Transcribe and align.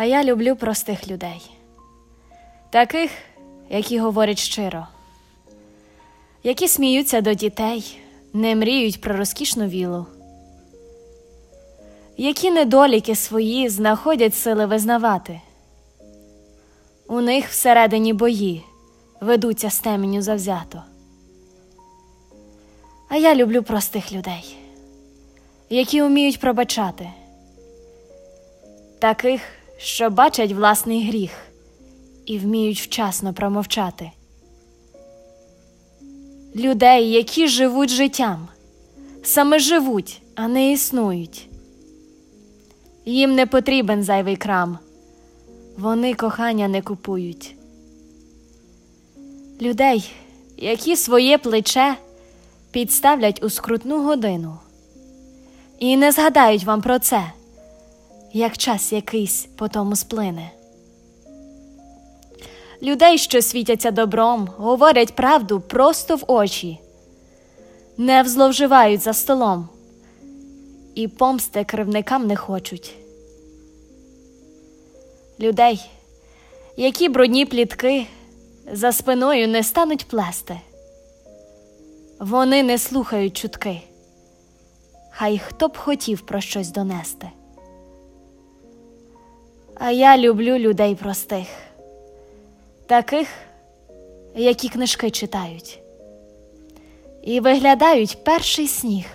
А 0.00 0.04
я 0.04 0.22
люблю 0.22 0.54
простих 0.54 1.08
людей, 1.08 1.50
таких, 2.70 3.10
які 3.70 3.98
говорять 3.98 4.38
щиро, 4.38 4.86
які 6.42 6.68
сміються 6.68 7.20
до 7.20 7.34
дітей, 7.34 7.98
не 8.32 8.56
мріють 8.56 9.00
про 9.00 9.16
розкішну 9.16 9.66
вілу, 9.66 10.06
які 12.16 12.50
недоліки 12.50 13.14
свої 13.14 13.68
знаходять 13.68 14.34
сили 14.34 14.66
визнавати. 14.66 15.40
У 17.08 17.20
них 17.20 17.48
всередині 17.48 18.12
бої 18.12 18.64
ведуться 19.20 19.70
з 19.70 19.78
теменю 19.78 20.22
завзято. 20.22 20.82
А 23.08 23.16
я 23.16 23.34
люблю 23.34 23.62
простих 23.62 24.12
людей, 24.12 24.56
які 25.70 26.02
вміють 26.02 26.40
пробачати, 26.40 27.10
таких, 28.98 29.57
що 29.78 30.10
бачать 30.10 30.52
власний 30.52 31.08
гріх 31.08 31.30
і 32.26 32.38
вміють 32.38 32.80
вчасно 32.80 33.34
промовчати. 33.34 34.10
Людей, 36.56 37.10
які 37.10 37.48
живуть 37.48 37.90
життям, 37.90 38.48
саме 39.22 39.58
живуть, 39.58 40.22
а 40.34 40.48
не 40.48 40.72
існують. 40.72 41.48
Їм 43.04 43.34
не 43.34 43.46
потрібен 43.46 44.02
зайвий 44.02 44.36
крам, 44.36 44.78
вони 45.76 46.14
кохання 46.14 46.68
не 46.68 46.82
купують. 46.82 47.54
Людей, 49.60 50.10
які 50.56 50.96
своє 50.96 51.38
плече 51.38 51.96
підставлять 52.70 53.42
у 53.42 53.50
скрутну 53.50 54.02
годину, 54.02 54.58
і 55.78 55.96
не 55.96 56.12
згадають 56.12 56.64
вам 56.64 56.82
про 56.82 56.98
це, 56.98 57.32
як 58.32 58.58
час 58.58 58.92
якийсь 58.92 59.48
по 59.56 59.68
тому 59.68 59.96
сплине. 59.96 60.50
Людей, 62.82 63.18
що 63.18 63.42
світяться 63.42 63.90
добром, 63.90 64.48
говорять 64.56 65.14
правду 65.14 65.60
просто 65.60 66.16
в 66.16 66.24
очі, 66.26 66.78
не 67.96 68.22
взловживають 68.22 69.00
за 69.00 69.12
столом 69.12 69.68
і 70.94 71.08
помсти 71.08 71.64
кривникам 71.64 72.26
не 72.26 72.36
хочуть. 72.36 72.94
Людей, 75.40 75.90
які 76.76 77.08
брудні 77.08 77.46
плітки 77.46 78.06
за 78.72 78.92
спиною 78.92 79.48
не 79.48 79.62
стануть 79.62 80.08
плести. 80.08 80.60
Вони 82.20 82.62
не 82.62 82.78
слухають 82.78 83.36
чутки, 83.36 83.80
хай 85.10 85.38
хто 85.38 85.68
б 85.68 85.76
хотів 85.76 86.20
про 86.20 86.40
щось 86.40 86.70
донести. 86.70 87.30
А 89.80 89.92
я 89.92 90.16
люблю 90.16 90.58
людей 90.58 90.94
простих, 90.94 91.46
таких, 92.86 93.28
які 94.36 94.68
книжки 94.68 95.10
читають, 95.10 95.80
і 97.22 97.40
виглядають 97.40 98.24
перший 98.24 98.68
сніг, 98.68 99.06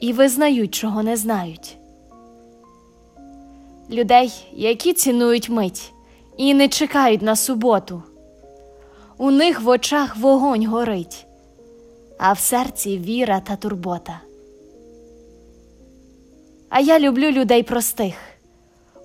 і 0.00 0.12
визнають, 0.12 0.74
чого 0.74 1.02
не 1.02 1.16
знають. 1.16 1.76
Людей, 3.90 4.46
які 4.52 4.92
цінують 4.92 5.48
мить 5.48 5.92
і 6.36 6.54
не 6.54 6.68
чекають 6.68 7.22
на 7.22 7.36
суботу. 7.36 8.02
У 9.16 9.30
них 9.30 9.60
в 9.60 9.68
очах 9.68 10.16
вогонь 10.16 10.66
горить, 10.66 11.26
а 12.18 12.32
в 12.32 12.38
серці 12.38 12.98
віра 12.98 13.40
та 13.40 13.56
турбота. 13.56 14.20
А 16.68 16.80
я 16.80 16.98
люблю 16.98 17.30
людей 17.30 17.62
простих, 17.62 18.14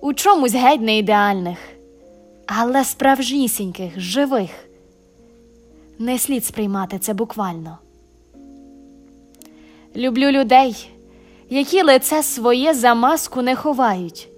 у 0.04 0.12
чомусь 0.12 0.54
геть 0.54 0.80
не 0.80 0.98
ідеальних, 0.98 1.58
але 2.46 2.84
справжнісіньких, 2.84 4.00
живих. 4.00 4.50
Не 5.98 6.18
слід 6.18 6.44
сприймати 6.44 6.98
це 6.98 7.14
буквально. 7.14 7.78
Люблю 9.96 10.30
людей, 10.30 10.90
які 11.50 11.82
лице 11.82 12.22
своє 12.22 12.74
за 12.74 12.94
маску 12.94 13.42
не 13.42 13.56
ховають. 13.56 14.28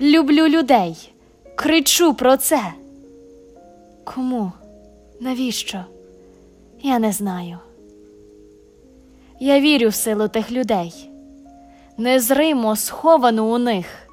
Люблю 0.00 0.48
людей, 0.48 1.12
кричу 1.54 2.14
про 2.14 2.36
це. 2.36 2.60
Кому? 4.04 4.52
Навіщо? 5.20 5.84
Я 6.82 6.98
не 6.98 7.12
знаю. 7.12 7.58
Я 9.40 9.60
вірю 9.60 9.88
в 9.88 9.94
силу 9.94 10.28
тих 10.28 10.50
людей, 10.50 11.10
незримо 11.98 12.76
сховану 12.76 13.54
у 13.54 13.58
них, 13.58 14.03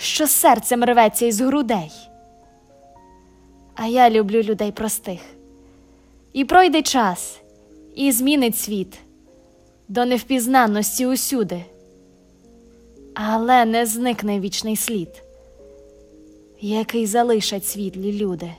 що 0.00 0.26
серцем 0.26 0.84
рветься 0.84 1.26
із 1.26 1.40
грудей. 1.40 1.92
А 3.74 3.86
я 3.86 4.10
люблю 4.10 4.42
людей 4.42 4.72
простих. 4.72 5.20
І 6.32 6.44
пройде 6.44 6.82
час, 6.82 7.40
і 7.94 8.12
змінить 8.12 8.58
світ 8.58 8.98
до 9.88 10.04
невпізнаності 10.04 11.06
усюди, 11.06 11.64
але 13.14 13.64
не 13.64 13.86
зникне 13.86 14.40
вічний 14.40 14.76
слід, 14.76 15.22
який 16.60 17.06
залишать 17.06 17.66
світлі 17.66 18.12
люди. 18.12 18.52